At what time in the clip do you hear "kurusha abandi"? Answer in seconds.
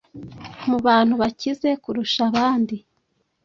1.83-2.75